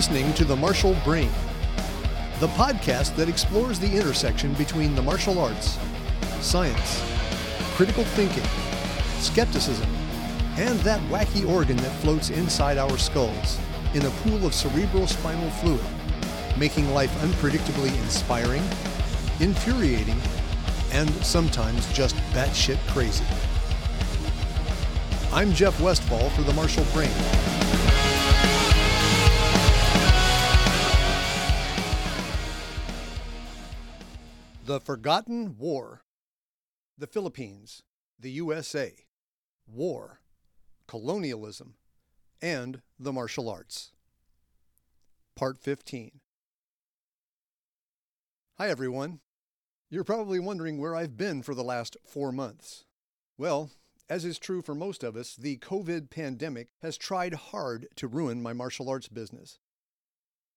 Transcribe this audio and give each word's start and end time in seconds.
Listening 0.00 0.32
to 0.32 0.46
The 0.46 0.56
Martial 0.56 0.96
Brain, 1.04 1.28
the 2.38 2.48
podcast 2.56 3.16
that 3.16 3.28
explores 3.28 3.78
the 3.78 3.98
intersection 3.98 4.54
between 4.54 4.94
the 4.94 5.02
martial 5.02 5.38
arts, 5.38 5.78
science, 6.40 7.02
critical 7.74 8.04
thinking, 8.04 8.42
skepticism, 9.18 9.86
and 10.56 10.80
that 10.80 11.02
wacky 11.10 11.46
organ 11.46 11.76
that 11.76 11.92
floats 11.96 12.30
inside 12.30 12.78
our 12.78 12.96
skulls 12.96 13.58
in 13.92 14.06
a 14.06 14.10
pool 14.22 14.46
of 14.46 14.54
cerebral 14.54 15.06
spinal 15.06 15.50
fluid, 15.50 15.84
making 16.56 16.94
life 16.94 17.14
unpredictably 17.20 17.94
inspiring, 18.00 18.62
infuriating, 19.38 20.18
and 20.92 21.10
sometimes 21.16 21.86
just 21.92 22.16
batshit 22.32 22.78
crazy. 22.88 23.26
I'm 25.30 25.52
Jeff 25.52 25.78
Westfall 25.78 26.30
for 26.30 26.40
The 26.40 26.54
Martial 26.54 26.86
Brain. 26.94 27.89
The 34.70 34.78
Forgotten 34.78 35.58
War. 35.58 36.04
The 36.96 37.08
Philippines, 37.08 37.82
the 38.20 38.30
USA, 38.30 38.94
war, 39.66 40.20
colonialism, 40.86 41.74
and 42.40 42.80
the 42.96 43.12
martial 43.12 43.48
arts. 43.48 43.90
Part 45.34 45.58
15. 45.58 46.20
Hi, 48.58 48.68
everyone. 48.68 49.18
You're 49.90 50.04
probably 50.04 50.38
wondering 50.38 50.78
where 50.78 50.94
I've 50.94 51.16
been 51.16 51.42
for 51.42 51.56
the 51.56 51.64
last 51.64 51.96
four 52.06 52.30
months. 52.30 52.84
Well, 53.36 53.72
as 54.08 54.24
is 54.24 54.38
true 54.38 54.62
for 54.62 54.76
most 54.76 55.02
of 55.02 55.16
us, 55.16 55.34
the 55.34 55.56
COVID 55.56 56.10
pandemic 56.10 56.68
has 56.80 56.96
tried 56.96 57.34
hard 57.34 57.88
to 57.96 58.06
ruin 58.06 58.40
my 58.40 58.52
martial 58.52 58.88
arts 58.88 59.08
business. 59.08 59.58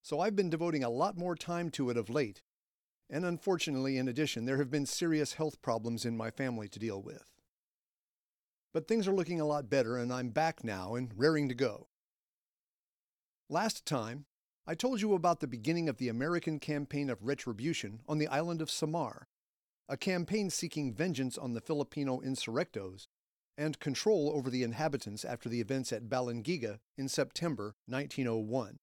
So 0.03 0.19
I've 0.19 0.35
been 0.35 0.51
devoting 0.51 0.83
a 0.83 0.91
lot 0.91 1.17
more 1.17 1.35
time 1.35 1.71
to 1.71 1.89
it 1.89 1.97
of 1.97 2.11
late 2.11 2.43
and 3.09 3.25
unfortunately, 3.25 3.97
in 3.97 4.07
addition, 4.07 4.45
there 4.45 4.57
have 4.57 4.71
been 4.71 4.85
serious 4.85 5.33
health 5.33 5.61
problems 5.61 6.05
in 6.05 6.17
my 6.17 6.31
family 6.31 6.67
to 6.69 6.79
deal 6.79 7.01
with. 7.01 7.29
But 8.73 8.87
things 8.87 9.07
are 9.07 9.13
looking 9.13 9.39
a 9.39 9.45
lot 9.45 9.69
better, 9.69 9.97
and 9.97 10.11
I'm 10.11 10.29
back 10.29 10.63
now 10.63 10.95
and 10.95 11.11
raring 11.15 11.49
to 11.49 11.55
go. 11.55 11.87
Last 13.49 13.85
time, 13.85 14.25
I 14.65 14.75
told 14.75 15.01
you 15.01 15.13
about 15.13 15.41
the 15.41 15.47
beginning 15.47 15.89
of 15.89 15.97
the 15.97 16.07
American 16.07 16.57
campaign 16.59 17.09
of 17.09 17.23
retribution 17.23 17.99
on 18.07 18.17
the 18.17 18.27
island 18.27 18.61
of 18.61 18.71
Samar, 18.71 19.27
a 19.89 19.97
campaign 19.97 20.49
seeking 20.49 20.93
vengeance 20.93 21.37
on 21.37 21.53
the 21.53 21.61
Filipino 21.61 22.19
insurrectos 22.21 23.07
and 23.57 23.79
control 23.79 24.31
over 24.33 24.49
the 24.49 24.63
inhabitants 24.63 25.23
after 25.25 25.49
the 25.49 25.61
events 25.61 25.91
at 25.91 26.09
Balangiga 26.09 26.79
in 26.97 27.07
September 27.09 27.75
1901. 27.85 28.79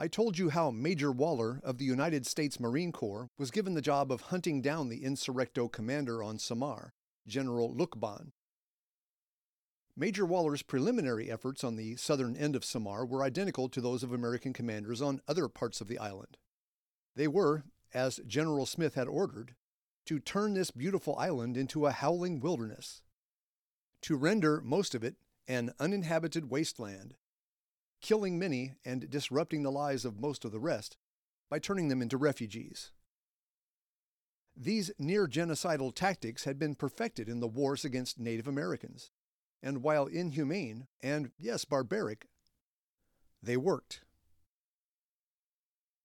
I 0.00 0.06
told 0.06 0.38
you 0.38 0.50
how 0.50 0.70
Major 0.70 1.10
Waller 1.10 1.60
of 1.64 1.78
the 1.78 1.84
United 1.84 2.24
States 2.24 2.60
Marine 2.60 2.92
Corps 2.92 3.30
was 3.36 3.50
given 3.50 3.74
the 3.74 3.82
job 3.82 4.12
of 4.12 4.20
hunting 4.20 4.62
down 4.62 4.88
the 4.88 5.02
insurrecto 5.02 5.66
commander 5.66 6.22
on 6.22 6.38
Samar, 6.38 6.92
General 7.26 7.74
Lukban. 7.74 8.30
Major 9.96 10.24
Waller's 10.24 10.62
preliminary 10.62 11.28
efforts 11.28 11.64
on 11.64 11.74
the 11.74 11.96
southern 11.96 12.36
end 12.36 12.54
of 12.54 12.64
Samar 12.64 13.04
were 13.04 13.24
identical 13.24 13.68
to 13.70 13.80
those 13.80 14.04
of 14.04 14.12
American 14.12 14.52
commanders 14.52 15.02
on 15.02 15.20
other 15.26 15.48
parts 15.48 15.80
of 15.80 15.88
the 15.88 15.98
island. 15.98 16.36
They 17.16 17.26
were, 17.26 17.64
as 17.92 18.20
General 18.24 18.66
Smith 18.66 18.94
had 18.94 19.08
ordered, 19.08 19.56
to 20.06 20.20
turn 20.20 20.54
this 20.54 20.70
beautiful 20.70 21.16
island 21.16 21.56
into 21.56 21.86
a 21.86 21.90
howling 21.90 22.38
wilderness, 22.38 23.02
to 24.02 24.14
render 24.14 24.60
most 24.60 24.94
of 24.94 25.02
it 25.02 25.16
an 25.48 25.72
uninhabited 25.80 26.50
wasteland 26.50 27.16
killing 28.00 28.38
many 28.38 28.74
and 28.84 29.10
disrupting 29.10 29.62
the 29.62 29.72
lives 29.72 30.04
of 30.04 30.20
most 30.20 30.44
of 30.44 30.52
the 30.52 30.60
rest 30.60 30.96
by 31.50 31.58
turning 31.58 31.88
them 31.88 32.02
into 32.02 32.16
refugees. 32.16 32.92
These 34.56 34.90
near 34.98 35.28
genocidal 35.28 35.94
tactics 35.94 36.44
had 36.44 36.58
been 36.58 36.74
perfected 36.74 37.28
in 37.28 37.40
the 37.40 37.46
wars 37.46 37.84
against 37.84 38.18
Native 38.18 38.48
Americans, 38.48 39.10
and 39.62 39.82
while 39.82 40.06
inhumane 40.06 40.88
and, 41.00 41.30
yes, 41.38 41.64
barbaric, 41.64 42.26
they 43.42 43.56
worked. 43.56 44.02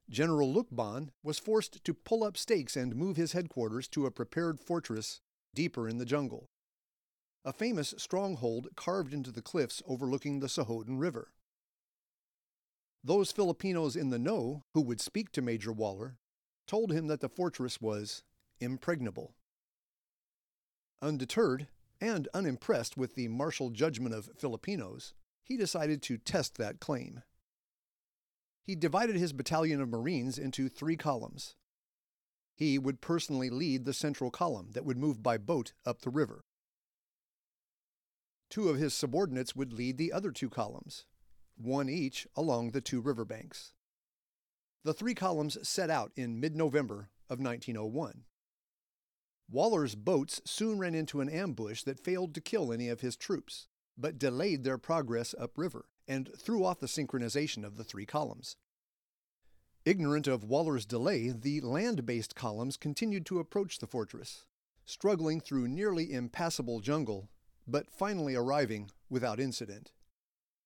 General 0.10 0.54
Lukban 0.54 1.10
was 1.24 1.40
forced 1.40 1.84
to 1.84 1.94
pull 1.94 2.24
up 2.24 2.38
stakes 2.38 2.76
and 2.76 2.96
move 2.96 3.18
his 3.18 3.32
headquarters 3.32 3.88
to 3.88 4.06
a 4.06 4.12
prepared 4.12 4.60
fortress 4.60 5.22
deeper 5.56 5.88
in 5.90 5.98
the 5.98 6.06
jungle, 6.06 6.50
a 7.46 7.52
famous 7.52 7.94
stronghold 7.98 8.70
carved 8.76 9.14
into 9.14 9.32
the 9.32 9.42
cliffs 9.42 9.82
overlooking 9.88 10.40
the 10.40 10.48
Sohoton 10.48 11.00
River. 11.00 11.34
Those 13.04 13.32
Filipinos 13.32 13.96
in 13.96 14.12
the 14.12 14.20
know 14.20 14.64
who 14.74 14.82
would 14.82 15.02
speak 15.02 15.32
to 15.34 15.42
Major 15.42 15.74
Waller 15.74 16.18
told 16.66 16.92
him 16.92 17.08
that 17.08 17.20
the 17.20 17.28
fortress 17.28 17.82
was 17.82 18.24
impregnable. 18.62 19.34
Undeterred 21.02 21.68
and 22.00 22.30
unimpressed 22.34 22.96
with 22.96 23.16
the 23.16 23.28
martial 23.28 23.70
judgment 23.70 24.16
of 24.16 24.30
Filipinos, 24.38 25.14
he 25.44 25.58
decided 25.58 26.02
to 26.04 26.18
test 26.18 26.58
that 26.58 26.80
claim. 26.80 27.24
He 28.66 28.76
divided 28.76 29.18
his 29.18 29.34
battalion 29.34 29.82
of 29.82 29.90
Marines 29.90 30.38
into 30.38 30.70
three 30.70 30.96
columns. 30.96 31.56
He 32.56 32.80
would 32.80 33.02
personally 33.02 33.50
lead 33.50 33.84
the 33.84 33.94
central 33.94 34.32
column 34.32 34.70
that 34.72 34.86
would 34.86 34.98
move 34.98 35.22
by 35.22 35.38
boat 35.38 35.74
up 35.86 36.02
the 36.02 36.10
river. 36.10 36.46
Two 38.50 38.70
of 38.70 38.78
his 38.78 38.94
subordinates 38.94 39.56
would 39.56 39.74
lead 39.74 39.98
the 39.98 40.14
other 40.14 40.32
two 40.32 40.50
columns, 40.50 41.06
one 41.58 41.90
each 41.90 42.28
along 42.36 42.72
the 42.72 42.82
two 42.82 43.02
riverbanks. 43.02 43.74
The 44.84 44.94
three 44.94 45.16
columns 45.16 45.58
set 45.68 45.90
out 45.90 46.12
in 46.16 46.40
mid 46.40 46.56
November 46.56 47.10
of 47.30 47.40
1901. 47.40 48.24
Waller's 49.50 49.96
boats 49.96 50.42
soon 50.46 50.80
ran 50.80 50.96
into 50.96 51.22
an 51.22 51.30
ambush 51.30 51.84
that 51.84 52.00
failed 52.00 52.34
to 52.34 52.42
kill 52.42 52.74
any 52.74 52.90
of 52.90 53.02
his 53.02 53.16
troops, 53.16 53.68
but 53.98 54.18
delayed 54.18 54.64
their 54.64 54.78
progress 54.78 55.36
upriver 55.38 55.86
and 56.08 56.30
threw 56.38 56.66
off 56.66 56.80
the 56.80 56.88
synchronization 56.88 57.64
of 57.64 57.78
the 57.78 57.84
three 57.84 58.06
columns. 58.06 58.58
Ignorant 59.86 60.28
of 60.28 60.46
Waller's 60.46 60.86
delay, 60.86 61.30
the 61.30 61.62
land 61.62 62.06
based 62.06 62.36
columns 62.36 62.78
continued 62.78 63.26
to 63.28 63.40
approach 63.40 63.80
the 63.80 63.88
fortress, 63.88 64.46
struggling 64.86 65.40
through 65.40 65.68
nearly 65.68 66.12
impassable 66.14 66.80
jungle, 66.80 67.30
but 67.68 67.90
finally 67.90 68.36
arriving 68.36 68.90
without 69.10 69.40
incident. 69.40 69.92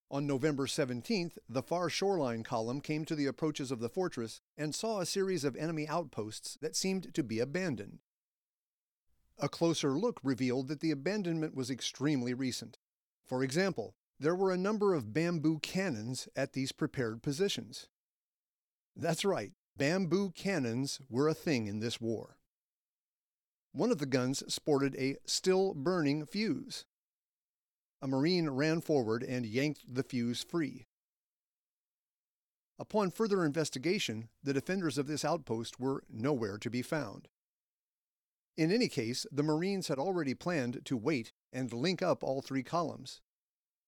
On 0.09 0.25
November 0.25 0.67
17th, 0.67 1.37
the 1.49 1.61
far 1.61 1.89
shoreline 1.89 2.43
column 2.43 2.79
came 2.79 3.03
to 3.05 3.15
the 3.15 3.25
approaches 3.25 3.71
of 3.71 3.79
the 3.79 3.89
fortress 3.89 4.39
and 4.57 4.73
saw 4.73 4.99
a 4.99 5.05
series 5.05 5.43
of 5.43 5.55
enemy 5.57 5.85
outposts 5.85 6.57
that 6.61 6.77
seemed 6.77 7.13
to 7.13 7.23
be 7.23 7.39
abandoned. 7.39 7.99
A 9.37 9.49
closer 9.49 9.91
look 9.91 10.19
revealed 10.23 10.69
that 10.69 10.79
the 10.79 10.91
abandonment 10.91 11.55
was 11.55 11.69
extremely 11.69 12.33
recent. 12.33 12.77
For 13.25 13.43
example, 13.43 13.95
there 14.17 14.35
were 14.35 14.51
a 14.51 14.57
number 14.57 14.93
of 14.93 15.13
bamboo 15.13 15.59
cannons 15.59 16.29
at 16.35 16.53
these 16.53 16.71
prepared 16.71 17.21
positions. 17.21 17.87
That's 18.95 19.25
right, 19.25 19.51
bamboo 19.75 20.31
cannons 20.31 21.01
were 21.09 21.27
a 21.27 21.33
thing 21.33 21.67
in 21.67 21.79
this 21.79 21.99
war. 21.99 22.37
One 23.73 23.91
of 23.91 23.99
the 23.99 24.05
guns 24.07 24.41
sported 24.51 24.95
a 24.95 25.17
still 25.25 25.73
burning 25.75 26.25
fuse, 26.25 26.85
a 28.01 28.07
Marine 28.07 28.49
ran 28.49 28.81
forward 28.81 29.23
and 29.23 29.45
yanked 29.45 29.81
the 29.87 30.03
fuse 30.03 30.43
free. 30.43 30.85
Upon 32.79 33.09
further 33.09 33.43
investigation, 33.43 34.29
the 34.43 34.53
defenders 34.53 34.97
of 34.97 35.07
this 35.07 35.25
outpost 35.25 35.79
were 35.79 36.03
nowhere 36.09 36.57
to 36.59 36.69
be 36.69 36.83
found. 36.83 37.27
In 38.55 38.71
any 38.71 38.87
case, 38.87 39.25
the 39.31 39.43
Marines 39.43 39.87
had 39.87 39.99
already 39.99 40.33
planned 40.33 40.81
to 40.85 40.97
wait 40.97 41.31
and 41.51 41.71
link 41.73 42.01
up 42.01 42.23
all 42.23 42.41
three 42.41 42.63
columns, 42.63 43.21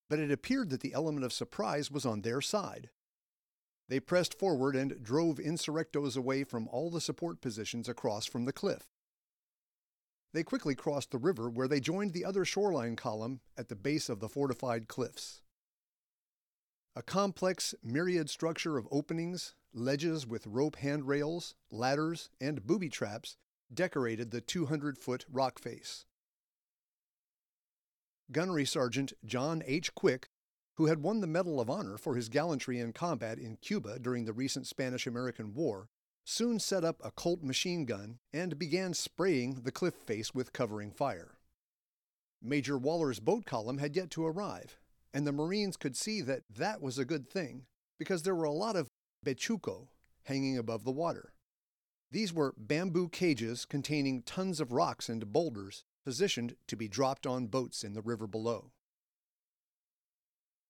but 0.10 0.20
it 0.20 0.32
appeared 0.32 0.70
that 0.70 0.82
the 0.82 0.94
element 0.94 1.24
of 1.24 1.34
surprise 1.34 1.92
was 1.92 2.06
on 2.06 2.22
their 2.22 2.42
side. 2.42 2.90
They 3.88 4.00
pressed 4.00 4.38
forward 4.38 4.76
and 4.76 5.04
drove 5.04 5.38
insurrectos 5.38 6.16
away 6.16 6.44
from 6.44 6.68
all 6.68 6.92
the 6.92 7.02
support 7.02 7.42
positions 7.42 7.90
across 7.90 8.26
from 8.26 8.46
the 8.46 8.54
cliff. 8.54 8.88
They 10.34 10.44
quickly 10.44 10.76
crossed 10.76 11.12
the 11.12 11.18
river 11.18 11.50
where 11.50 11.68
they 11.68 11.80
joined 11.80 12.14
the 12.14 12.26
other 12.26 12.46
shoreline 12.46 12.96
column 12.96 13.42
at 13.58 13.68
the 13.70 13.76
base 13.76 14.10
of 14.10 14.20
the 14.20 14.30
fortified 14.30 14.88
cliffs. 14.88 15.42
A 16.96 17.02
complex, 17.02 17.74
myriad 17.84 18.30
structure 18.30 18.78
of 18.78 18.88
openings, 18.92 19.56
ledges 19.74 20.28
with 20.28 20.48
rope 20.48 20.76
handrails, 20.78 21.56
ladders, 21.72 22.30
and 22.42 22.66
booby 22.66 22.90
traps 22.90 23.38
decorated 23.74 24.32
the 24.32 24.42
200 24.42 24.98
foot 24.98 25.26
rock 25.32 25.60
face. 25.60 26.06
Gunnery 28.32 28.66
Sergeant 28.66 29.14
John 29.26 29.64
H. 29.66 29.94
Quick, 29.96 30.30
who 30.76 30.86
had 30.86 31.02
won 31.02 31.20
the 31.20 31.28
Medal 31.28 31.60
of 31.60 31.70
Honor 31.70 31.98
for 31.98 32.16
his 32.16 32.30
gallantry 32.30 32.80
in 32.80 32.94
combat 32.94 33.40
in 33.40 33.58
Cuba 33.58 33.98
during 34.00 34.26
the 34.26 34.34
recent 34.34 34.68
Spanish 34.68 35.08
American 35.08 35.54
War, 35.54 35.90
soon 36.30 36.60
set 36.60 36.84
up 36.84 37.02
a 37.04 37.10
Colt 37.10 37.42
machine 37.42 37.86
gun 37.86 38.20
and 38.32 38.60
began 38.60 38.94
spraying 38.94 39.62
the 39.64 39.72
cliff 39.72 39.96
face 39.96 40.32
with 40.32 40.54
covering 40.54 40.92
fire. 40.92 41.40
Major 42.40 42.78
Waller's 42.78 43.20
boat 43.20 43.46
column 43.46 43.80
had 43.80 43.96
yet 43.96 44.12
to 44.12 44.26
arrive, 44.26 44.78
and 45.12 45.26
the 45.26 45.32
Marines 45.32 45.76
could 45.76 45.98
see 45.98 46.22
that 46.22 46.44
that 46.48 46.84
was 46.84 47.00
a 47.00 47.06
good 47.06 47.28
thing, 47.28 47.66
because 47.98 48.22
there 48.22 48.36
were 48.36 48.46
a 48.46 48.52
lot 48.52 48.76
of 48.76 48.88
bejuco 49.26 49.88
hanging 50.26 50.56
above 50.56 50.84
the 50.84 50.92
water. 50.92 51.34
These 52.12 52.32
were 52.32 52.54
bamboo 52.56 53.10
cages 53.10 53.66
containing 53.66 54.22
tons 54.22 54.60
of 54.60 54.72
rocks 54.72 55.10
and 55.10 55.34
boulders 55.34 55.84
positioned 56.06 56.56
to 56.68 56.76
be 56.76 56.88
dropped 56.88 57.26
on 57.26 57.48
boats 57.48 57.84
in 57.84 57.94
the 57.94 58.02
river 58.02 58.28
below. 58.28 58.72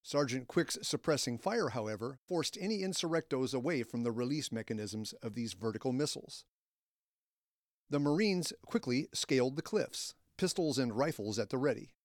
Sergeant 0.02 0.48
Quick's 0.48 0.78
suppressing 0.82 1.38
fire, 1.38 1.70
however, 1.70 2.20
forced 2.28 2.58
any 2.60 2.80
insurrectos 2.80 3.54
away 3.54 3.84
from 3.84 4.04
the 4.04 4.12
release 4.12 4.52
mechanisms 4.52 5.14
of 5.22 5.36
these 5.36 5.54
vertical 5.54 5.92
missiles. 5.92 6.46
The 7.90 8.00
Marines 8.00 8.54
quickly 8.66 9.08
scaled 9.14 9.56
the 9.56 9.62
cliffs, 9.62 10.14
pistols 10.38 10.78
and 10.78 10.96
rifles 10.96 11.38
at 11.38 11.50
the 11.50 11.58
ready. 11.58 11.96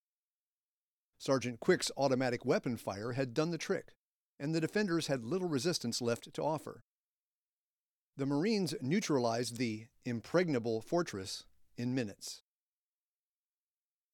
Sergeant 1.19 1.61
Quick's 1.61 1.91
automatic 1.97 2.45
weapon 2.45 2.77
fire 2.77 3.13
had 3.13 3.33
done 3.33 3.51
the 3.51 3.59
trick, 3.59 3.95
and 4.39 4.55
the 4.55 4.61
defenders 4.61 5.07
had 5.07 5.25
little 5.25 5.49
resistance 5.49 6.03
left 6.03 6.35
to 6.35 6.43
offer. 6.43 6.83
The 8.17 8.27
Marines 8.27 8.75
neutralized 8.81 9.57
the 9.57 9.87
impregnable 10.05 10.81
fortress 10.81 11.45
in 11.77 11.95
minutes. 11.95 12.43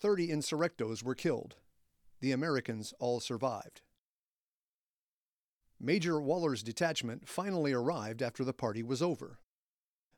Thirty 0.00 0.28
insurrectos 0.28 1.02
were 1.02 1.14
killed, 1.14 1.56
the 2.20 2.32
Americans 2.32 2.94
all 2.98 3.20
survived. 3.20 3.82
Major 5.78 6.20
Waller's 6.20 6.62
detachment 6.62 7.26
finally 7.26 7.72
arrived 7.72 8.22
after 8.22 8.44
the 8.44 8.52
party 8.52 8.82
was 8.82 9.00
over. 9.00 9.38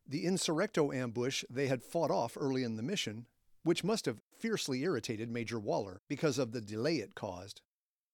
The 0.07 0.25
insurrecto 0.25 0.93
ambush 0.93 1.45
they 1.49 1.69
had 1.69 1.85
fought 1.85 2.11
off 2.11 2.37
early 2.39 2.65
in 2.65 2.77
the 2.77 2.83
mission, 2.83 3.27
which 3.63 3.85
must 3.85 4.07
have 4.07 4.21
fiercely 4.37 4.83
irritated 4.83 5.31
Major 5.31 5.61
Waller 5.61 6.01
because 6.09 6.39
of 6.39 6.51
the 6.51 6.61
delay 6.61 6.97
it 6.97 7.15
caused, 7.15 7.61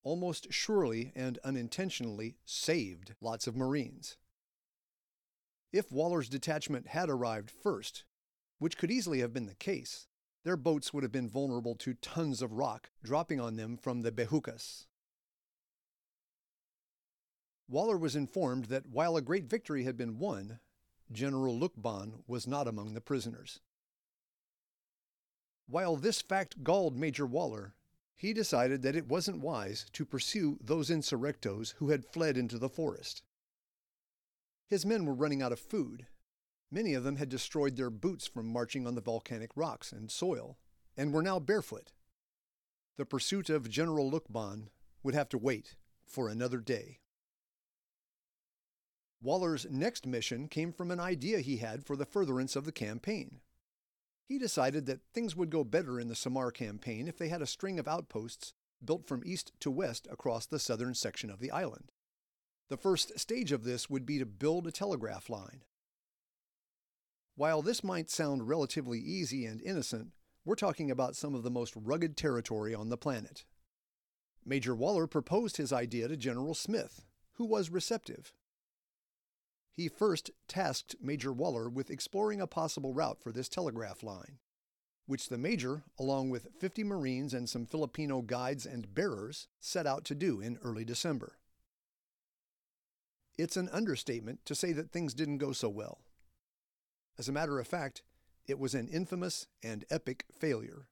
almost 0.02 0.52
surely 0.52 1.12
and 1.16 1.38
unintentionally 1.42 2.36
saved 2.44 3.14
lots 3.22 3.46
of 3.46 3.56
Marines. 3.56 4.18
If 5.72 5.90
Waller's 5.90 6.28
detachment 6.28 6.88
had 6.88 7.08
arrived 7.08 7.50
first, 7.50 8.04
which 8.58 8.76
could 8.76 8.90
easily 8.90 9.20
have 9.20 9.32
been 9.32 9.46
the 9.46 9.54
case, 9.54 10.06
their 10.44 10.56
boats 10.56 10.92
would 10.92 11.02
have 11.02 11.12
been 11.12 11.28
vulnerable 11.28 11.74
to 11.74 11.94
tons 11.94 12.42
of 12.42 12.52
rock 12.52 12.90
dropping 13.02 13.40
on 13.40 13.56
them 13.56 13.76
from 13.76 14.02
the 14.02 14.12
bejucas. 14.12 14.86
Waller 17.68 17.98
was 17.98 18.16
informed 18.16 18.66
that 18.66 18.86
while 18.86 19.16
a 19.16 19.22
great 19.22 19.44
victory 19.44 19.84
had 19.84 19.96
been 19.96 20.18
won, 20.18 20.58
General 21.12 21.58
Lukban 21.58 22.22
was 22.26 22.46
not 22.46 22.66
among 22.66 22.94
the 22.94 23.00
prisoners. 23.00 23.60
While 25.66 25.96
this 25.96 26.22
fact 26.22 26.64
galled 26.64 26.96
Major 26.96 27.26
Waller, 27.26 27.74
he 28.14 28.32
decided 28.32 28.82
that 28.82 28.96
it 28.96 29.06
wasn't 29.06 29.40
wise 29.40 29.86
to 29.92 30.06
pursue 30.06 30.58
those 30.62 30.90
insurrectos 30.90 31.74
who 31.76 31.90
had 31.90 32.06
fled 32.06 32.36
into 32.36 32.58
the 32.58 32.70
forest. 32.70 33.22
His 34.66 34.86
men 34.86 35.04
were 35.04 35.14
running 35.14 35.42
out 35.42 35.52
of 35.52 35.60
food, 35.60 36.06
Many 36.70 36.94
of 36.94 37.04
them 37.04 37.16
had 37.16 37.28
destroyed 37.28 37.76
their 37.76 37.90
boots 37.90 38.26
from 38.26 38.46
marching 38.46 38.86
on 38.86 38.94
the 38.94 39.00
volcanic 39.00 39.50
rocks 39.56 39.92
and 39.92 40.10
soil, 40.10 40.58
and 40.96 41.12
were 41.12 41.22
now 41.22 41.38
barefoot. 41.38 41.92
The 42.96 43.06
pursuit 43.06 43.48
of 43.48 43.70
General 43.70 44.10
Lukban 44.10 44.68
would 45.02 45.14
have 45.14 45.28
to 45.30 45.38
wait 45.38 45.76
for 46.04 46.28
another 46.28 46.58
day. 46.58 46.98
Waller's 49.20 49.66
next 49.70 50.06
mission 50.06 50.48
came 50.48 50.72
from 50.72 50.90
an 50.90 51.00
idea 51.00 51.40
he 51.40 51.56
had 51.56 51.84
for 51.84 51.96
the 51.96 52.04
furtherance 52.04 52.54
of 52.54 52.64
the 52.64 52.72
campaign. 52.72 53.40
He 54.26 54.38
decided 54.38 54.86
that 54.86 55.00
things 55.12 55.34
would 55.34 55.50
go 55.50 55.64
better 55.64 55.98
in 55.98 56.08
the 56.08 56.14
Samar 56.14 56.50
campaign 56.50 57.08
if 57.08 57.16
they 57.16 57.28
had 57.28 57.42
a 57.42 57.46
string 57.46 57.78
of 57.78 57.88
outposts 57.88 58.52
built 58.84 59.08
from 59.08 59.22
east 59.24 59.52
to 59.60 59.70
west 59.70 60.06
across 60.10 60.46
the 60.46 60.58
southern 60.58 60.94
section 60.94 61.30
of 61.30 61.40
the 61.40 61.50
island. 61.50 61.90
The 62.68 62.76
first 62.76 63.18
stage 63.18 63.50
of 63.50 63.64
this 63.64 63.88
would 63.88 64.04
be 64.04 64.18
to 64.18 64.26
build 64.26 64.66
a 64.66 64.72
telegraph 64.72 65.30
line, 65.30 65.62
while 67.38 67.62
this 67.62 67.84
might 67.84 68.10
sound 68.10 68.48
relatively 68.48 68.98
easy 68.98 69.46
and 69.46 69.62
innocent, 69.62 70.08
we're 70.44 70.56
talking 70.56 70.90
about 70.90 71.14
some 71.14 71.36
of 71.36 71.44
the 71.44 71.50
most 71.50 71.72
rugged 71.76 72.16
territory 72.16 72.74
on 72.74 72.88
the 72.88 72.96
planet. 72.96 73.44
Major 74.44 74.74
Waller 74.74 75.06
proposed 75.06 75.56
his 75.56 75.72
idea 75.72 76.08
to 76.08 76.16
General 76.16 76.52
Smith, 76.52 77.04
who 77.34 77.44
was 77.44 77.70
receptive. 77.70 78.32
He 79.72 79.86
first 79.86 80.32
tasked 80.48 80.96
Major 81.00 81.32
Waller 81.32 81.68
with 81.68 81.90
exploring 81.90 82.40
a 82.40 82.48
possible 82.48 82.92
route 82.92 83.22
for 83.22 83.30
this 83.30 83.48
telegraph 83.48 84.02
line, 84.02 84.40
which 85.06 85.28
the 85.28 85.38
Major, 85.38 85.84
along 85.96 86.30
with 86.30 86.48
50 86.58 86.82
Marines 86.82 87.32
and 87.32 87.48
some 87.48 87.66
Filipino 87.66 88.20
guides 88.20 88.66
and 88.66 88.92
bearers, 88.92 89.46
set 89.60 89.86
out 89.86 90.04
to 90.06 90.16
do 90.16 90.40
in 90.40 90.58
early 90.64 90.84
December. 90.84 91.38
It's 93.38 93.56
an 93.56 93.68
understatement 93.68 94.44
to 94.46 94.56
say 94.56 94.72
that 94.72 94.90
things 94.90 95.14
didn't 95.14 95.38
go 95.38 95.52
so 95.52 95.68
well. 95.68 96.00
As 97.18 97.28
a 97.28 97.32
matter 97.32 97.58
of 97.58 97.66
fact, 97.66 98.02
it 98.46 98.58
was 98.58 98.74
an 98.74 98.88
infamous 98.88 99.46
and 99.62 99.84
epic 99.90 100.24
failure. 100.38 100.86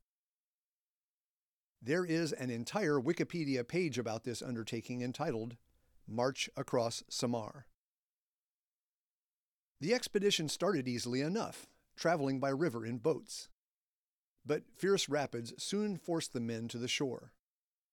There 1.81 2.05
is 2.05 2.33
an 2.33 2.51
entire 2.51 3.01
Wikipedia 3.01 3.67
page 3.67 3.97
about 3.97 4.25
this 4.25 4.43
undertaking 4.43 5.03
entitled 5.03 5.57
March 6.09 6.51
Across 6.57 7.05
Samar. 7.09 7.67
The 9.81 9.95
expedition 9.95 10.49
started 10.49 10.89
easily 10.89 11.21
enough, 11.21 11.67
traveling 11.97 12.41
by 12.41 12.49
river 12.49 12.85
in 12.85 12.99
boats. 12.99 13.49
But 14.45 14.65
fierce 14.77 15.09
rapids 15.09 15.53
soon 15.63 15.97
forced 15.97 16.33
the 16.33 16.41
men 16.41 16.67
to 16.69 16.79
the 16.79 16.89
shore, 16.89 17.33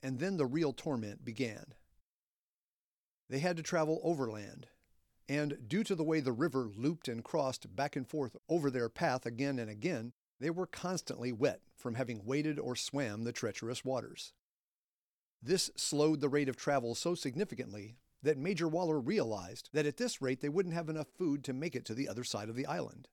and 0.02 0.20
then 0.20 0.38
the 0.38 0.46
real 0.46 0.74
torment 0.74 1.24
began. 1.24 1.76
They 3.30 3.40
had 3.40 3.58
to 3.58 3.64
travel 3.64 4.00
overland, 4.04 4.68
and 5.30 5.58
due 5.68 5.84
to 5.84 5.96
the 5.96 6.04
way 6.04 6.20
the 6.20 6.32
river 6.32 6.70
looped 6.76 7.08
and 7.08 7.24
crossed 7.24 7.76
back 7.76 7.96
and 7.96 8.08
forth 8.08 8.36
over 8.50 8.70
their 8.70 8.90
path 8.90 9.26
again 9.26 9.60
and 9.60 9.70
again, 9.70 10.14
they 10.40 10.50
were 10.50 10.68
constantly 10.68 11.32
wet 11.32 11.62
from 11.78 11.96
having 11.96 12.26
waded 12.26 12.60
or 12.60 12.76
swam 12.76 13.24
the 13.24 13.32
treacherous 13.32 13.86
waters. 13.86 14.34
This 15.42 15.72
slowed 15.76 16.22
the 16.22 16.30
rate 16.30 16.50
of 16.50 16.58
travel 16.58 16.96
so 16.96 17.16
significantly 17.16 17.96
that 18.22 18.38
Major 18.38 18.68
Waller 18.68 19.00
realized 19.00 19.70
that 19.74 19.86
at 19.86 19.98
this 19.98 20.22
rate 20.22 20.42
they 20.42 20.50
wouldn't 20.50 20.76
have 20.76 20.90
enough 20.90 21.08
food 21.18 21.44
to 21.44 21.54
make 21.54 21.76
it 21.76 21.86
to 21.86 21.94
the 21.94 22.08
other 22.08 22.24
side 22.24 22.50
of 22.50 22.56
the 22.56 22.66
island. 22.66 23.08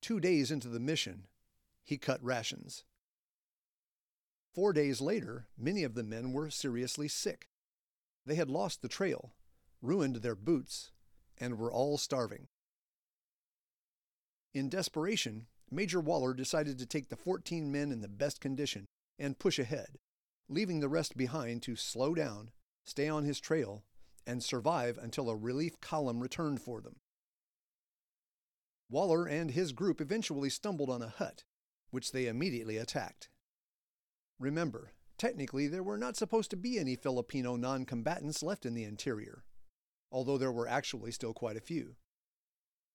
Two 0.00 0.20
days 0.20 0.50
into 0.50 0.68
the 0.68 0.80
mission, 0.80 1.26
he 1.84 1.98
cut 1.98 2.22
rations. 2.24 2.84
Four 4.54 4.72
days 4.72 5.00
later, 5.00 5.46
many 5.56 5.84
of 5.84 5.94
the 5.94 6.02
men 6.02 6.32
were 6.32 6.50
seriously 6.50 7.08
sick. 7.08 7.48
They 8.26 8.34
had 8.34 8.50
lost 8.50 8.82
the 8.82 8.88
trail 8.88 9.32
ruined 9.82 10.16
their 10.16 10.34
boots, 10.34 10.90
and 11.38 11.58
were 11.58 11.72
all 11.72 11.96
starving. 11.96 12.48
In 14.52 14.68
desperation, 14.68 15.46
Major 15.70 16.00
Waller 16.00 16.34
decided 16.34 16.78
to 16.78 16.86
take 16.86 17.08
the 17.08 17.16
14 17.16 17.70
men 17.70 17.92
in 17.92 18.00
the 18.00 18.08
best 18.08 18.40
condition 18.40 18.88
and 19.18 19.38
push 19.38 19.58
ahead, 19.58 19.98
leaving 20.48 20.80
the 20.80 20.88
rest 20.88 21.16
behind 21.16 21.62
to 21.62 21.76
slow 21.76 22.14
down, 22.14 22.50
stay 22.84 23.08
on 23.08 23.24
his 23.24 23.38
trail, 23.38 23.84
and 24.26 24.42
survive 24.42 24.98
until 24.98 25.30
a 25.30 25.36
relief 25.36 25.80
column 25.80 26.20
returned 26.20 26.60
for 26.60 26.80
them. 26.80 26.96
Waller 28.90 29.26
and 29.26 29.52
his 29.52 29.72
group 29.72 30.00
eventually 30.00 30.50
stumbled 30.50 30.90
on 30.90 31.00
a 31.00 31.08
hut, 31.08 31.44
which 31.90 32.10
they 32.10 32.26
immediately 32.26 32.76
attacked. 32.76 33.28
Remember, 34.40 34.92
technically 35.16 35.68
there 35.68 35.82
were 35.82 35.98
not 35.98 36.16
supposed 36.16 36.50
to 36.50 36.56
be 36.56 36.78
any 36.78 36.96
Filipino 36.96 37.54
non 37.54 37.84
combatants 37.84 38.42
left 38.42 38.66
in 38.66 38.74
the 38.74 38.84
interior, 38.84 39.44
although 40.10 40.38
there 40.38 40.52
were 40.52 40.68
actually 40.68 41.12
still 41.12 41.32
quite 41.32 41.56
a 41.56 41.60
few. 41.60 41.96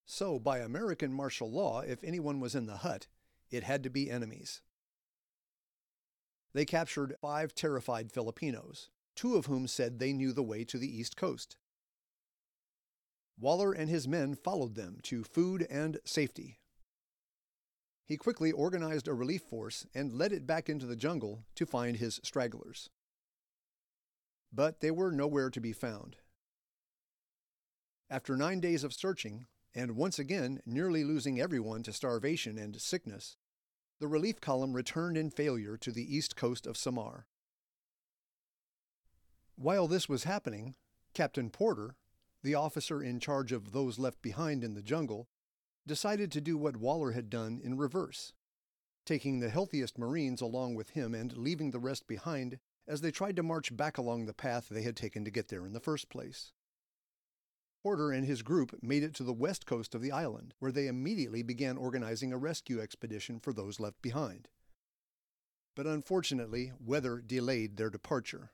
So, 0.06 0.38
by 0.38 0.60
American 0.60 1.12
martial 1.12 1.52
law, 1.52 1.82
if 1.82 2.04
anyone 2.04 2.40
was 2.40 2.56
in 2.56 2.68
the 2.68 2.78
hut, 2.78 3.08
it 3.50 3.64
had 3.64 3.84
to 3.84 3.90
be 3.90 4.12
enemies. 4.12 4.62
They 6.54 6.66
captured 6.66 7.16
five 7.22 7.54
terrified 7.54 8.12
Filipinos, 8.12 8.90
two 9.16 9.36
of 9.36 9.48
whom 9.48 9.68
said 9.68 10.00
they 10.00 10.14
knew 10.14 10.32
the 10.32 10.44
way 10.44 10.64
to 10.66 10.78
the 10.78 10.88
East 10.88 11.18
Coast. 11.18 11.58
Waller 13.38 13.74
and 13.74 13.90
his 13.90 14.08
men 14.08 14.36
followed 14.36 14.76
them 14.76 15.00
to 15.04 15.24
food 15.24 15.68
and 15.70 16.00
safety. 16.06 16.60
He 18.06 18.18
quickly 18.18 18.52
organized 18.52 19.08
a 19.08 19.14
relief 19.14 19.42
force 19.42 19.86
and 19.94 20.14
led 20.14 20.32
it 20.32 20.48
back 20.48 20.70
into 20.70 20.86
the 20.86 20.96
jungle 20.96 21.44
to 21.56 21.66
find 21.66 21.98
his 21.98 22.20
stragglers. 22.24 22.90
But 24.54 24.80
they 24.80 24.92
were 24.92 25.12
nowhere 25.12 25.50
to 25.50 25.60
be 25.60 25.74
found. 25.74 26.18
After 28.10 28.38
nine 28.38 28.60
days 28.60 28.84
of 28.84 28.94
searching, 28.94 29.48
and 29.74 29.96
once 29.96 30.20
again 30.20 30.62
nearly 30.66 31.04
losing 31.04 31.40
everyone 31.40 31.82
to 31.84 31.94
starvation 31.94 32.58
and 32.58 32.80
sickness, 32.80 33.38
the 34.00 34.08
relief 34.08 34.40
column 34.40 34.74
returned 34.74 35.18
in 35.18 35.32
failure 35.32 35.76
to 35.78 35.92
the 35.92 36.16
east 36.16 36.36
coast 36.36 36.68
of 36.68 36.78
Samar. 36.78 37.26
While 39.56 39.88
this 39.88 40.08
was 40.08 40.26
happening, 40.26 40.76
Captain 41.14 41.50
Porter, 41.50 41.96
the 42.44 42.56
officer 42.56 43.02
in 43.02 43.20
charge 43.20 43.52
of 43.52 43.72
those 43.72 43.98
left 43.98 44.22
behind 44.22 44.64
in 44.64 44.76
the 44.76 44.84
jungle, 44.84 45.28
decided 45.88 46.32
to 46.32 46.42
do 46.42 46.58
what 46.58 46.78
Waller 46.78 47.12
had 47.14 47.30
done 47.30 47.60
in 47.64 47.78
reverse, 47.78 48.34
taking 49.06 49.40
the 49.40 49.50
healthiest 49.50 49.98
Marines 49.98 50.42
along 50.42 50.76
with 50.76 50.92
him 50.92 51.16
and 51.16 51.38
leaving 51.38 51.72
the 51.72 51.80
rest 51.80 52.06
behind 52.06 52.60
as 52.88 53.02
they 53.02 53.12
tried 53.12 53.36
to 53.38 53.44
march 53.44 53.76
back 53.76 53.98
along 53.98 54.26
the 54.26 54.34
path 54.34 54.68
they 54.70 54.84
had 54.84 54.96
taken 54.96 55.26
to 55.26 55.32
get 55.32 55.48
there 55.48 55.66
in 55.66 55.74
the 55.74 55.80
first 55.80 56.10
place. 56.10 56.52
Porter 57.86 58.12
and 58.12 58.26
his 58.26 58.42
group 58.42 58.76
made 58.82 59.04
it 59.04 59.14
to 59.14 59.24
the 59.24 59.32
west 59.32 59.68
coast 59.68 59.94
of 59.94 60.02
the 60.02 60.12
island, 60.12 60.56
where 60.58 60.72
they 60.72 60.88
immediately 60.88 61.44
began 61.44 61.78
organizing 61.78 62.34
a 62.34 62.38
rescue 62.38 62.82
expedition 62.82 63.40
for 63.40 63.54
those 63.54 63.80
left 63.80 64.02
behind. 64.02 64.48
But 65.76 65.86
unfortunately, 65.86 66.72
weather 66.84 67.22
delayed 67.24 67.78
their 67.78 67.92
departure. 67.92 68.50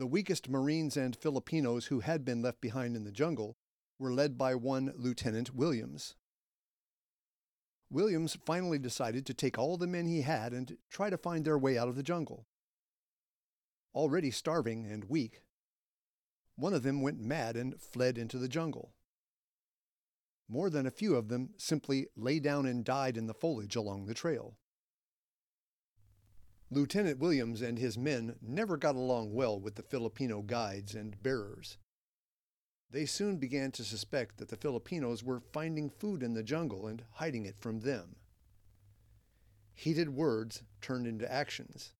The 0.00 0.08
weakest 0.08 0.48
Marines 0.48 0.96
and 0.96 1.14
Filipinos 1.14 1.86
who 1.86 2.00
had 2.00 2.24
been 2.24 2.42
left 2.42 2.60
behind 2.60 2.96
in 2.96 3.04
the 3.04 3.12
jungle 3.12 3.58
were 3.96 4.12
led 4.12 4.36
by 4.36 4.56
one 4.56 4.92
Lieutenant 4.96 5.54
Williams. 5.54 6.16
Williams 7.88 8.36
finally 8.44 8.80
decided 8.80 9.24
to 9.26 9.34
take 9.34 9.56
all 9.56 9.76
the 9.76 9.86
men 9.86 10.08
he 10.08 10.22
had 10.22 10.52
and 10.52 10.78
try 10.90 11.10
to 11.10 11.16
find 11.16 11.44
their 11.44 11.56
way 11.56 11.78
out 11.78 11.86
of 11.86 11.94
the 11.94 12.02
jungle. 12.02 12.48
Already 13.94 14.32
starving 14.32 14.84
and 14.84 15.04
weak, 15.04 15.42
one 16.56 16.72
of 16.72 16.82
them 16.82 17.02
went 17.02 17.20
mad 17.20 17.54
and 17.54 17.80
fled 17.80 18.16
into 18.16 18.38
the 18.38 18.48
jungle. 18.48 18.94
More 20.48 20.70
than 20.70 20.86
a 20.86 20.90
few 20.90 21.14
of 21.14 21.28
them 21.28 21.50
simply 21.58 22.08
lay 22.16 22.40
down 22.40 22.66
and 22.66 22.84
died 22.84 23.16
in 23.16 23.26
the 23.26 23.34
foliage 23.34 23.76
along 23.76 24.06
the 24.06 24.14
trail. 24.14 24.56
Lieutenant 26.70 27.18
Williams 27.18 27.62
and 27.62 27.78
his 27.78 27.98
men 27.98 28.36
never 28.40 28.76
got 28.76 28.96
along 28.96 29.32
well 29.32 29.60
with 29.60 29.74
the 29.76 29.82
Filipino 29.82 30.42
guides 30.42 30.94
and 30.94 31.22
bearers. 31.22 31.78
They 32.90 33.06
soon 33.06 33.36
began 33.36 33.70
to 33.72 33.84
suspect 33.84 34.38
that 34.38 34.48
the 34.48 34.56
Filipinos 34.56 35.22
were 35.22 35.40
finding 35.40 35.90
food 35.90 36.22
in 36.22 36.34
the 36.34 36.42
jungle 36.42 36.86
and 36.86 37.04
hiding 37.12 37.44
it 37.44 37.58
from 37.58 37.80
them. 37.80 38.16
Heated 39.74 40.08
words 40.08 40.62
turned 40.80 41.06
into 41.06 41.30
actions, 41.30 41.92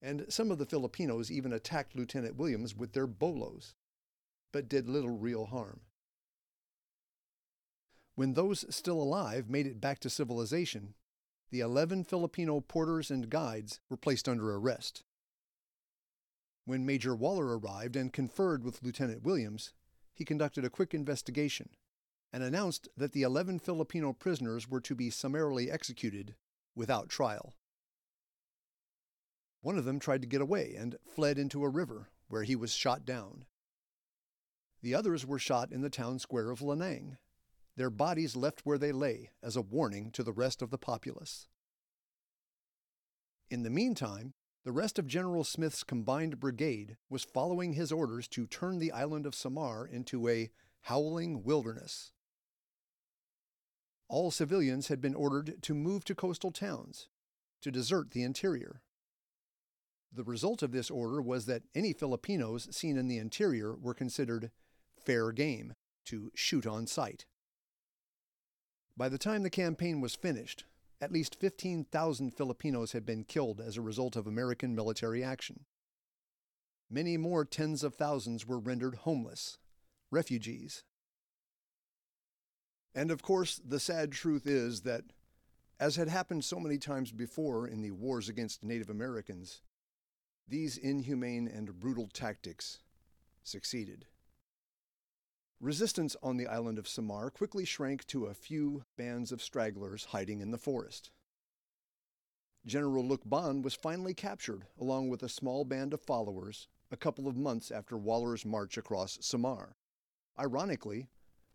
and 0.00 0.24
some 0.28 0.50
of 0.50 0.58
the 0.58 0.66
Filipinos 0.66 1.30
even 1.30 1.52
attacked 1.52 1.94
Lieutenant 1.94 2.36
Williams 2.36 2.74
with 2.74 2.92
their 2.92 3.06
bolos 3.06 3.74
but 4.52 4.68
did 4.68 4.88
little 4.88 5.10
real 5.10 5.46
harm. 5.46 5.80
When 8.14 8.34
those 8.34 8.64
still 8.74 9.00
alive 9.00 9.48
made 9.48 9.66
it 9.66 9.80
back 9.80 9.98
to 10.00 10.10
civilization, 10.10 10.94
the 11.50 11.60
11 11.60 12.04
Filipino 12.04 12.60
porters 12.60 13.10
and 13.10 13.30
guides 13.30 13.80
were 13.88 13.96
placed 13.96 14.28
under 14.28 14.54
arrest. 14.54 15.02
When 16.64 16.86
Major 16.86 17.14
Waller 17.14 17.58
arrived 17.58 17.96
and 17.96 18.12
conferred 18.12 18.62
with 18.62 18.82
Lieutenant 18.82 19.22
Williams, 19.22 19.72
he 20.12 20.24
conducted 20.24 20.64
a 20.64 20.70
quick 20.70 20.92
investigation 20.94 21.70
and 22.32 22.42
announced 22.42 22.88
that 22.96 23.12
the 23.12 23.22
11 23.22 23.58
Filipino 23.58 24.12
prisoners 24.12 24.68
were 24.68 24.80
to 24.80 24.94
be 24.94 25.10
summarily 25.10 25.70
executed 25.70 26.36
without 26.76 27.08
trial. 27.08 27.54
One 29.62 29.76
of 29.78 29.84
them 29.84 29.98
tried 29.98 30.22
to 30.22 30.28
get 30.28 30.40
away 30.40 30.74
and 30.78 30.96
fled 31.04 31.38
into 31.38 31.64
a 31.64 31.68
river, 31.68 32.08
where 32.28 32.44
he 32.44 32.54
was 32.54 32.72
shot 32.72 33.04
down. 33.04 33.46
The 34.82 34.94
others 34.94 35.26
were 35.26 35.38
shot 35.38 35.72
in 35.72 35.82
the 35.82 35.90
town 35.90 36.18
square 36.18 36.50
of 36.50 36.60
Lanang, 36.60 37.18
their 37.76 37.90
bodies 37.90 38.34
left 38.34 38.60
where 38.64 38.78
they 38.78 38.92
lay 38.92 39.30
as 39.42 39.56
a 39.56 39.62
warning 39.62 40.10
to 40.12 40.22
the 40.22 40.32
rest 40.32 40.62
of 40.62 40.70
the 40.70 40.78
populace. 40.78 41.48
In 43.50 43.62
the 43.62 43.70
meantime, 43.70 44.32
the 44.64 44.72
rest 44.72 44.98
of 44.98 45.06
General 45.06 45.44
Smith's 45.44 45.82
combined 45.82 46.38
brigade 46.38 46.96
was 47.08 47.24
following 47.24 47.72
his 47.72 47.90
orders 47.90 48.28
to 48.28 48.46
turn 48.46 48.78
the 48.78 48.92
island 48.92 49.26
of 49.26 49.34
Samar 49.34 49.86
into 49.86 50.28
a 50.28 50.50
howling 50.82 51.42
wilderness. 51.42 52.12
All 54.08 54.30
civilians 54.30 54.88
had 54.88 55.00
been 55.00 55.14
ordered 55.14 55.62
to 55.62 55.74
move 55.74 56.04
to 56.04 56.14
coastal 56.14 56.50
towns, 56.50 57.08
to 57.60 57.70
desert 57.70 58.10
the 58.10 58.22
interior. 58.22 58.82
The 60.12 60.24
result 60.24 60.62
of 60.62 60.72
this 60.72 60.90
order 60.90 61.22
was 61.22 61.46
that 61.46 61.62
any 61.74 61.92
Filipinos 61.92 62.74
seen 62.74 62.96
in 62.96 63.08
the 63.08 63.18
interior 63.18 63.74
were 63.76 63.94
considered 63.94 64.50
fair 65.04 65.32
game 65.32 65.74
to 66.06 66.30
shoot 66.34 66.66
on 66.66 66.86
sight. 66.86 67.26
By 68.96 69.08
the 69.08 69.18
time 69.18 69.42
the 69.42 69.50
campaign 69.50 70.00
was 70.00 70.14
finished, 70.14 70.64
at 71.00 71.12
least 71.12 71.40
15,000 71.40 72.32
Filipinos 72.32 72.92
had 72.92 73.06
been 73.06 73.24
killed 73.24 73.60
as 73.60 73.76
a 73.76 73.82
result 73.82 74.16
of 74.16 74.26
American 74.26 74.74
military 74.74 75.24
action. 75.24 75.64
Many 76.90 77.16
more 77.16 77.44
tens 77.44 77.82
of 77.82 77.94
thousands 77.94 78.46
were 78.46 78.58
rendered 78.58 78.96
homeless, 78.96 79.58
refugees. 80.10 80.84
And 82.94 83.10
of 83.10 83.22
course, 83.22 83.60
the 83.64 83.80
sad 83.80 84.12
truth 84.12 84.46
is 84.46 84.82
that, 84.82 85.04
as 85.78 85.96
had 85.96 86.08
happened 86.08 86.44
so 86.44 86.58
many 86.60 86.76
times 86.76 87.12
before 87.12 87.66
in 87.66 87.80
the 87.80 87.92
wars 87.92 88.28
against 88.28 88.64
Native 88.64 88.90
Americans, 88.90 89.62
these 90.46 90.76
inhumane 90.76 91.46
and 91.46 91.78
brutal 91.78 92.08
tactics 92.12 92.80
succeeded. 93.44 94.06
Resistance 95.60 96.16
on 96.22 96.38
the 96.38 96.46
island 96.46 96.78
of 96.78 96.88
Samar 96.88 97.30
quickly 97.30 97.66
shrank 97.66 98.06
to 98.06 98.24
a 98.24 98.34
few 98.34 98.84
bands 98.96 99.30
of 99.30 99.42
stragglers 99.42 100.06
hiding 100.06 100.40
in 100.40 100.52
the 100.52 100.58
forest. 100.58 101.10
General 102.64 103.04
Lukban 103.04 103.62
was 103.62 103.74
finally 103.74 104.14
captured, 104.14 104.64
along 104.80 105.10
with 105.10 105.22
a 105.22 105.28
small 105.28 105.66
band 105.66 105.92
of 105.92 106.00
followers, 106.00 106.66
a 106.90 106.96
couple 106.96 107.28
of 107.28 107.36
months 107.36 107.70
after 107.70 107.98
Waller's 107.98 108.46
march 108.46 108.78
across 108.78 109.18
Samar. 109.20 109.76
Ironically, 110.38 111.08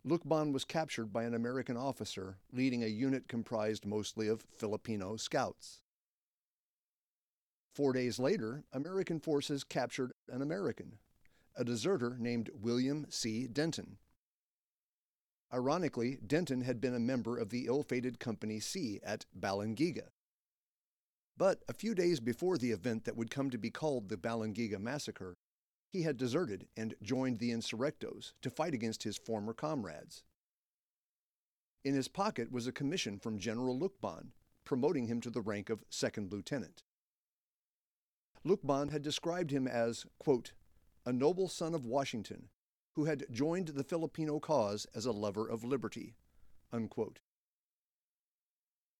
Lukban 0.06 0.52
was 0.52 0.64
captured 0.64 1.12
by 1.12 1.24
an 1.24 1.34
American 1.34 1.76
officer 1.76 2.38
leading 2.52 2.84
a 2.84 2.88
unit 2.88 3.26
comprised 3.26 3.84
mostly 3.84 4.28
of 4.28 4.46
Filipino 4.56 5.16
scouts. 5.16 5.80
Four 7.74 7.92
days 7.92 8.20
later, 8.20 8.62
American 8.72 9.18
forces 9.18 9.64
captured 9.64 10.12
an 10.28 10.42
American, 10.42 10.98
a 11.56 11.64
deserter 11.64 12.16
named 12.18 12.50
William 12.54 13.06
C. 13.08 13.46
Denton. 13.46 13.98
Ironically, 15.52 16.18
Denton 16.26 16.62
had 16.62 16.80
been 16.80 16.94
a 16.94 17.00
member 17.00 17.38
of 17.38 17.50
the 17.50 17.66
ill 17.66 17.82
fated 17.82 18.18
Company 18.18 18.60
C 18.60 19.00
at 19.02 19.26
Balangiga. 19.38 20.08
But 21.36 21.62
a 21.68 21.74
few 21.74 21.94
days 21.94 22.18
before 22.18 22.58
the 22.58 22.72
event 22.72 23.04
that 23.04 23.16
would 23.16 23.30
come 23.30 23.50
to 23.50 23.58
be 23.58 23.70
called 23.70 24.08
the 24.08 24.16
Balangiga 24.16 24.78
Massacre, 24.78 25.36
he 25.88 26.02
had 26.02 26.16
deserted 26.16 26.66
and 26.76 26.94
joined 27.02 27.38
the 27.38 27.52
insurrectos 27.52 28.32
to 28.42 28.50
fight 28.50 28.74
against 28.74 29.04
his 29.04 29.16
former 29.16 29.52
comrades. 29.52 30.24
In 31.84 31.94
his 31.94 32.08
pocket 32.08 32.50
was 32.50 32.66
a 32.66 32.72
commission 32.72 33.18
from 33.18 33.38
General 33.38 33.78
Lukban, 33.78 34.32
promoting 34.64 35.06
him 35.06 35.20
to 35.20 35.30
the 35.30 35.40
rank 35.40 35.70
of 35.70 35.84
second 35.88 36.32
lieutenant. 36.32 36.82
Lukban 38.44 38.90
had 38.90 39.02
described 39.02 39.50
him 39.50 39.68
as, 39.68 40.06
quote, 40.18 40.52
a 41.06 41.12
noble 41.12 41.48
son 41.48 41.74
of 41.74 41.86
Washington, 41.86 42.48
who 42.94 43.04
had 43.06 43.24
joined 43.30 43.68
the 43.68 43.84
Filipino 43.84 44.38
cause 44.38 44.86
as 44.94 45.06
a 45.06 45.12
lover 45.12 45.48
of 45.48 45.64
liberty. 45.64 46.16
Unquote. 46.72 47.20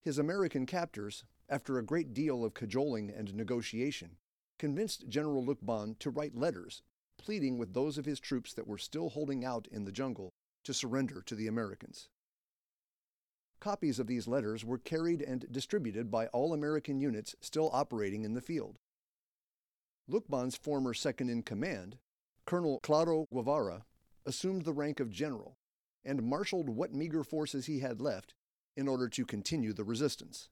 His 0.01 0.17
American 0.17 0.65
captors, 0.65 1.25
after 1.49 1.77
a 1.77 1.85
great 1.85 2.13
deal 2.13 2.45
of 2.45 2.53
cajoling 2.53 3.09
and 3.09 3.35
negotiation, 3.35 4.17
convinced 4.57 5.09
General 5.09 5.43
Lukban 5.43 5.99
to 5.99 6.09
write 6.09 6.33
letters 6.33 6.81
pleading 7.17 7.57
with 7.57 7.73
those 7.73 7.97
of 7.97 8.05
his 8.05 8.19
troops 8.19 8.53
that 8.53 8.67
were 8.67 8.77
still 8.77 9.09
holding 9.09 9.43
out 9.43 9.67
in 9.71 9.85
the 9.85 9.91
jungle 9.91 10.33
to 10.63 10.73
surrender 10.73 11.21
to 11.21 11.35
the 11.35 11.47
Americans. 11.47 12.09
Copies 13.59 13.99
of 13.99 14.07
these 14.07 14.27
letters 14.27 14.63
were 14.63 14.77
carried 14.77 15.21
and 15.21 15.51
distributed 15.51 16.11
by 16.11 16.27
all 16.27 16.53
American 16.53 16.99
units 16.99 17.35
still 17.41 17.69
operating 17.73 18.23
in 18.23 18.33
the 18.33 18.41
field. 18.41 18.77
Lukban's 20.09 20.55
former 20.55 20.93
second 20.93 21.29
in 21.29 21.43
command, 21.43 21.97
Colonel 22.45 22.79
Claro 22.81 23.27
Guevara, 23.33 23.85
assumed 24.25 24.63
the 24.63 24.73
rank 24.73 24.99
of 24.99 25.11
general 25.11 25.57
and 26.05 26.23
marshaled 26.23 26.69
what 26.69 26.93
meager 26.93 27.23
forces 27.23 27.65
he 27.65 27.79
had 27.79 27.99
left 27.99 28.33
in 28.77 28.87
order 28.87 29.09
to 29.09 29.25
continue 29.25 29.73
the 29.73 29.83
resistance. 29.83 30.49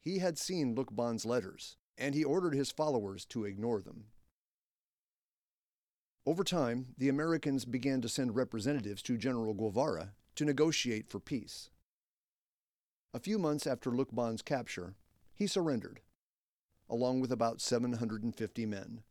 He 0.00 0.18
had 0.18 0.38
seen 0.38 0.74
Lukban's 0.74 1.26
letters, 1.26 1.76
and 1.98 2.14
he 2.14 2.24
ordered 2.24 2.54
his 2.54 2.70
followers 2.70 3.26
to 3.26 3.44
ignore 3.44 3.82
them. 3.82 4.06
Over 6.24 6.44
time, 6.44 6.94
the 6.96 7.08
Americans 7.08 7.64
began 7.66 8.00
to 8.00 8.08
send 8.08 8.36
representatives 8.36 9.02
to 9.02 9.18
General 9.18 9.52
Guevara 9.52 10.12
to 10.36 10.44
negotiate 10.44 11.08
for 11.08 11.20
peace. 11.20 11.70
A 13.12 13.18
few 13.18 13.38
months 13.38 13.66
after 13.66 13.90
Lukban's 13.90 14.40
capture, 14.40 14.94
he 15.34 15.46
surrendered 15.46 16.00
along 16.90 17.20
with 17.20 17.32
about 17.32 17.60
750 17.60 18.66
men. 18.66 19.02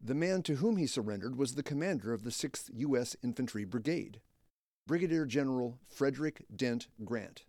The 0.00 0.14
man 0.14 0.42
to 0.42 0.56
whom 0.56 0.76
he 0.76 0.86
surrendered 0.86 1.36
was 1.36 1.54
the 1.54 1.62
commander 1.62 2.12
of 2.12 2.22
the 2.22 2.30
6th 2.30 2.70
U.S. 2.74 3.16
Infantry 3.22 3.64
Brigade, 3.64 4.20
Brigadier 4.86 5.26
General 5.26 5.78
Frederick 5.88 6.44
Dent 6.54 6.88
Grant, 7.04 7.44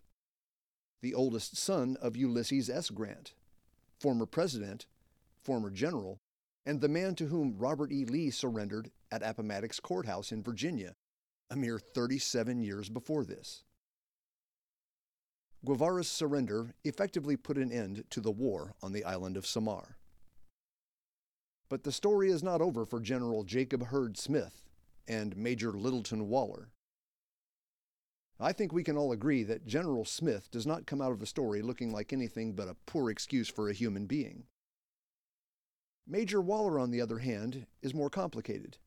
the 1.00 1.14
oldest 1.14 1.56
son 1.56 1.96
of 2.00 2.16
Ulysses 2.16 2.68
S. 2.68 2.90
Grant, 2.90 3.34
former 4.00 4.26
president, 4.26 4.86
former 5.42 5.70
general, 5.70 6.20
and 6.64 6.80
the 6.80 6.88
man 6.88 7.14
to 7.16 7.26
whom 7.26 7.56
Robert 7.58 7.90
E. 7.92 8.04
Lee 8.04 8.30
surrendered 8.30 8.90
at 9.10 9.22
Appomattox 9.22 9.80
Courthouse 9.80 10.32
in 10.32 10.42
Virginia 10.42 10.94
a 11.50 11.56
mere 11.56 11.78
37 11.78 12.62
years 12.62 12.88
before 12.88 13.24
this. 13.24 13.64
Guevara's 15.64 16.08
surrender 16.08 16.74
effectively 16.84 17.36
put 17.36 17.56
an 17.56 17.70
end 17.70 18.04
to 18.10 18.20
the 18.20 18.32
war 18.32 18.74
on 18.82 18.92
the 18.92 19.04
island 19.04 19.36
of 19.36 19.46
Samar. 19.46 19.96
But 21.68 21.84
the 21.84 21.92
story 21.92 22.30
is 22.30 22.42
not 22.42 22.60
over 22.60 22.84
for 22.84 23.00
General 23.00 23.44
Jacob 23.44 23.86
Hurd 23.86 24.18
Smith 24.18 24.68
and 25.06 25.36
Major 25.36 25.72
Littleton 25.72 26.28
Waller. 26.28 26.68
I 28.40 28.52
think 28.52 28.72
we 28.72 28.82
can 28.82 28.96
all 28.96 29.12
agree 29.12 29.44
that 29.44 29.66
General 29.66 30.04
Smith 30.04 30.50
does 30.50 30.66
not 30.66 30.86
come 30.86 31.00
out 31.00 31.12
of 31.12 31.20
the 31.20 31.26
story 31.26 31.62
looking 31.62 31.92
like 31.92 32.12
anything 32.12 32.54
but 32.54 32.68
a 32.68 32.76
poor 32.86 33.08
excuse 33.08 33.48
for 33.48 33.68
a 33.68 33.74
human 33.74 34.06
being. 34.06 34.44
Major 36.06 36.40
Waller, 36.40 36.80
on 36.80 36.90
the 36.90 37.00
other 37.00 37.20
hand, 37.20 37.66
is 37.82 37.94
more 37.94 38.10
complicated. 38.10 38.78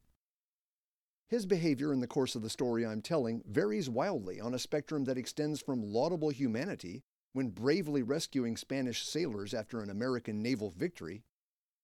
His 1.28 1.46
behavior 1.48 1.92
in 1.92 2.02
the 2.02 2.08
course 2.08 2.36
of 2.36 2.44
the 2.44 2.50
story 2.50 2.86
I'm 2.86 3.02
telling 3.02 3.44
varies 3.48 3.90
wildly 3.90 4.40
on 4.40 4.54
a 4.54 4.60
spectrum 4.60 5.06
that 5.06 5.18
extends 5.18 5.60
from 5.60 5.82
laudable 5.82 6.30
humanity 6.30 7.04
when 7.34 7.50
bravely 7.50 8.04
rescuing 8.04 8.56
Spanish 8.56 9.04
sailors 9.04 9.54
after 9.54 9.82
an 9.82 9.90
American 9.90 10.44
naval 10.44 10.70
victory, 10.70 11.24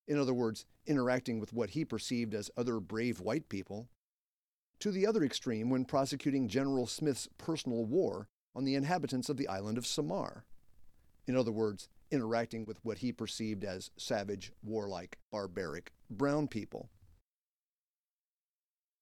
in 0.08 0.18
other 0.18 0.34
words, 0.34 0.66
interacting 0.86 1.40
with 1.40 1.54
what 1.54 1.72
he 1.72 1.84
perceived 1.84 2.34
as 2.36 2.52
other 2.56 2.80
brave 2.80 3.20
white 3.20 3.50
people, 3.50 3.90
to 4.80 4.92
the 4.92 5.08
other 5.08 5.24
extreme 5.24 5.70
when 5.70 5.86
prosecuting 5.86 6.48
General 6.48 6.86
Smith's 6.86 7.28
personal 7.38 7.84
war 7.84 8.28
on 8.56 8.64
the 8.64 8.76
inhabitants 8.76 9.28
of 9.28 9.38
the 9.38 9.48
island 9.48 9.78
of 9.78 9.88
Samar. 9.88 10.46
In 11.28 11.36
other 11.36 11.52
words, 11.52 11.90
interacting 12.12 12.66
with 12.66 12.84
what 12.84 13.00
he 13.00 13.12
perceived 13.12 13.64
as 13.64 13.90
savage, 13.98 14.52
warlike, 14.64 15.18
barbaric 15.32 15.94
brown 16.10 16.48
people. 16.48 16.90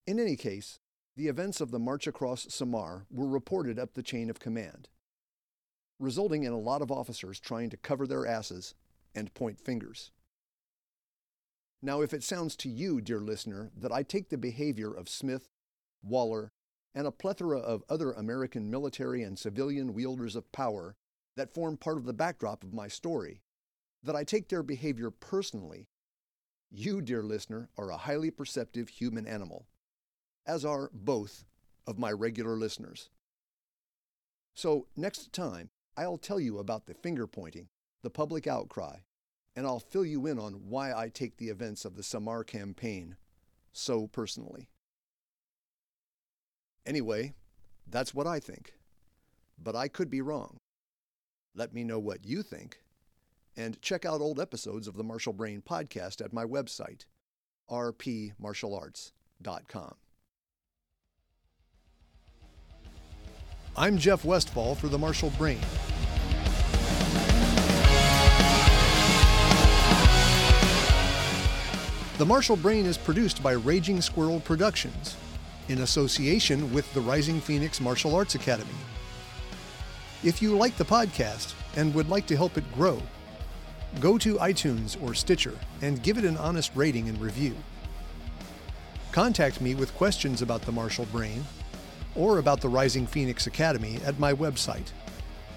In 0.10 0.20
any 0.20 0.36
case, 0.36 0.80
the 1.16 1.28
events 1.28 1.62
of 1.62 1.70
the 1.70 1.78
march 1.78 2.08
across 2.08 2.52
Samar 2.52 3.06
were 3.12 3.28
reported 3.28 3.78
up 3.78 3.94
the 3.94 4.02
chain 4.02 4.32
of 4.32 4.40
command, 4.40 4.90
resulting 6.00 6.42
in 6.42 6.52
a 6.52 6.58
lot 6.58 6.82
of 6.82 6.92
officers 6.92 7.40
trying 7.40 7.70
to 7.70 7.78
cover 7.78 8.08
their 8.08 8.26
asses 8.26 8.74
and 9.14 9.32
point 9.36 9.60
fingers. 9.62 10.10
Now, 11.84 12.02
if 12.02 12.12
it 12.12 12.24
sounds 12.24 12.56
to 12.56 12.70
you, 12.70 13.02
dear 13.02 13.20
listener, 13.20 13.70
that 13.78 13.92
I 13.92 14.02
take 14.02 14.30
the 14.30 14.38
behavior 14.40 14.92
of 14.92 15.08
Smith 15.08 15.48
Waller, 16.02 16.54
and 16.96 17.06
a 17.06 17.12
plethora 17.12 17.60
of 17.60 17.84
other 17.88 18.12
American 18.12 18.72
military 18.72 19.22
and 19.22 19.38
civilian 19.38 19.94
wielders 19.94 20.36
of 20.36 20.52
power 20.52 20.96
that 21.36 21.54
form 21.54 21.78
part 21.78 21.98
of 21.98 22.06
the 22.06 22.14
backdrop 22.14 22.64
of 22.64 22.74
my 22.74 22.88
story, 22.88 23.44
that 24.02 24.16
I 24.16 24.24
take 24.24 24.50
their 24.50 24.64
behavior 24.64 25.12
personally, 25.12 25.88
you, 26.72 27.00
dear 27.00 27.22
listener, 27.22 27.70
are 27.78 27.92
a 27.92 27.98
highly 27.98 28.32
perceptive 28.32 28.90
human 28.90 29.28
animal, 29.28 29.68
as 30.50 30.66
are 30.66 30.90
both 30.92 31.46
of 31.86 32.00
my 32.00 32.12
regular 32.12 32.58
listeners. 32.58 33.12
So, 34.56 34.88
next 34.98 35.32
time, 35.32 35.70
I'll 35.96 36.18
tell 36.18 36.40
you 36.40 36.58
about 36.58 36.88
the 36.88 36.96
finger 36.96 37.28
pointing, 37.28 37.68
the 38.02 38.10
public 38.10 38.48
outcry, 38.48 39.02
and 39.56 39.68
I'll 39.68 39.80
fill 39.80 40.06
you 40.06 40.26
in 40.26 40.40
on 40.40 40.68
why 40.68 40.92
I 40.92 41.10
take 41.10 41.38
the 41.38 41.50
events 41.50 41.86
of 41.86 41.96
the 41.96 42.02
Samar 42.02 42.44
campaign 42.44 43.16
so 43.72 44.08
personally. 44.08 44.70
Anyway, 46.84 47.36
that's 47.88 48.16
what 48.16 48.26
I 48.26 48.40
think. 48.40 48.74
But 49.62 49.76
I 49.76 49.88
could 49.88 50.10
be 50.10 50.22
wrong. 50.22 50.58
Let 51.54 51.76
me 51.76 51.84
know 51.84 52.00
what 52.00 52.26
you 52.26 52.42
think. 52.42 52.80
And 53.56 53.80
check 53.84 54.04
out 54.04 54.22
old 54.22 54.40
episodes 54.40 54.88
of 54.88 54.96
the 54.96 55.04
Martial 55.04 55.34
Brain 55.34 55.62
podcast 55.62 56.26
at 56.26 56.34
my 56.34 56.46
website, 56.46 57.06
rpmartialarts.com. 57.70 59.96
I'm 63.80 63.98
Jeff 63.98 64.26
Westfall 64.26 64.76
for 64.76 64.90
the 64.90 64.98
Martial 64.98 65.30
Brain. 65.38 65.62
The 72.18 72.26
Martial 72.26 72.58
Brain 72.58 72.86
is 72.86 72.98
produced 72.98 73.42
by 73.42 73.54
Raging 73.54 74.02
Squirrel 74.02 74.42
Productions 74.42 75.16
in 75.70 75.80
association 75.80 76.74
with 76.74 76.94
the 76.94 77.00
Rising 77.00 77.40
Phoenix 77.40 77.80
Martial 77.80 78.14
Arts 78.14 78.36
Academy. 78.36 78.68
If 80.26 80.42
you 80.42 80.58
like 80.58 80.76
the 80.76 80.84
podcast 80.84 81.54
and 81.78 81.96
would 81.96 82.10
like 82.10 82.26
to 82.26 82.36
help 82.36 82.58
it 82.58 82.70
grow, 82.74 83.02
go 84.02 84.18
to 84.18 84.36
iTunes 84.40 85.02
or 85.02 85.14
Stitcher 85.14 85.58
and 85.82 86.04
give 86.04 86.18
it 86.18 86.26
an 86.26 86.36
honest 86.36 86.74
rating 86.76 87.08
and 87.08 87.18
review. 87.22 87.56
Contact 89.14 89.62
me 89.62 89.74
with 89.74 89.96
questions 89.96 90.42
about 90.42 90.64
the 90.64 90.72
Martial 90.74 91.06
Brain 91.14 91.46
or 92.16 92.40
about 92.40 92.62
the 92.62 92.70
Rising 92.70 93.06
Phoenix 93.08 93.48
Academy 93.48 94.00
at 94.06 94.20
my 94.20 94.34
website, 94.34 94.92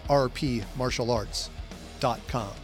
rpmartialarts.com. 0.08 2.61